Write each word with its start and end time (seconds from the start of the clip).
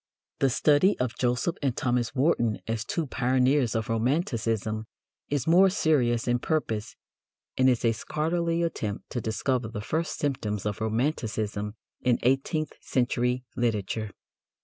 The 0.39 0.49
study 0.49 0.97
of 0.97 1.15
Joseph 1.19 1.57
and 1.61 1.77
Thomas 1.77 2.15
Warton 2.15 2.59
as 2.65 2.83
"two 2.83 3.05
pioneers 3.05 3.75
of 3.75 3.87
romanticism" 3.87 4.87
is 5.29 5.45
more 5.45 5.69
serious 5.69 6.27
in 6.27 6.39
purpose, 6.39 6.95
and 7.55 7.69
is 7.69 7.85
a 7.85 7.91
scholarly 7.91 8.63
attempt 8.63 9.11
to 9.11 9.21
discover 9.21 9.67
the 9.67 9.79
first 9.79 10.17
symptoms 10.17 10.65
of 10.65 10.81
romanticism 10.81 11.75
in 12.01 12.17
eighteenth 12.23 12.71
century 12.81 13.43
literature. 13.55 14.09